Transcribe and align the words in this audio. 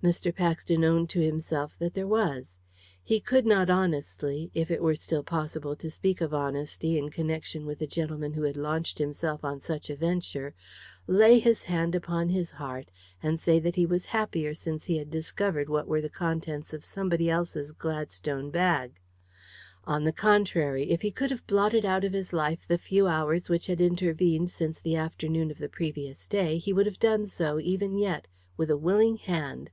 Mr. 0.00 0.32
Paxton 0.32 0.84
owned 0.84 1.10
to 1.10 1.18
himself 1.18 1.74
that 1.80 1.92
there 1.94 2.06
was. 2.06 2.56
He 3.02 3.18
could 3.18 3.44
not 3.44 3.68
honestly 3.68 4.48
if 4.54 4.70
it 4.70 4.80
were 4.80 4.94
still 4.94 5.24
possible 5.24 5.74
to 5.74 5.90
speak 5.90 6.20
of 6.20 6.32
honesty 6.32 6.96
in 6.96 7.10
connection 7.10 7.66
with 7.66 7.82
a 7.82 7.86
gentleman 7.88 8.34
who 8.34 8.42
had 8.42 8.56
launched 8.56 8.98
himself 8.98 9.44
on 9.44 9.58
such 9.58 9.90
a 9.90 9.96
venture 9.96 10.54
lay 11.08 11.40
his 11.40 11.64
hand 11.64 11.96
upon 11.96 12.28
his 12.28 12.52
heart, 12.52 12.92
and 13.24 13.40
say 13.40 13.58
that 13.58 13.74
he 13.74 13.84
was 13.84 14.06
happier 14.14 14.54
since 14.54 14.84
he 14.84 14.98
had 14.98 15.10
discovered 15.10 15.68
what 15.68 15.88
were 15.88 16.00
the 16.00 16.08
contents 16.08 16.72
of 16.72 16.84
somebody 16.84 17.28
else's 17.28 17.72
Gladstone 17.72 18.50
bag. 18.52 19.00
On 19.82 20.04
the 20.04 20.12
contrary, 20.12 20.92
if 20.92 21.02
he 21.02 21.10
could 21.10 21.32
have 21.32 21.44
blotted 21.48 21.84
out 21.84 22.04
of 22.04 22.12
his 22.12 22.32
life 22.32 22.68
the 22.68 22.78
few 22.78 23.08
hours 23.08 23.48
which 23.48 23.66
had 23.66 23.80
intervened 23.80 24.48
since 24.48 24.78
the 24.78 24.94
afternoon 24.94 25.50
of 25.50 25.58
the 25.58 25.68
previous 25.68 26.28
day, 26.28 26.56
he 26.58 26.72
would 26.72 26.86
have 26.86 27.00
done 27.00 27.26
so, 27.26 27.58
even 27.58 27.98
yet, 27.98 28.28
with 28.56 28.70
a 28.70 28.76
willing 28.78 29.16
hand. 29.16 29.70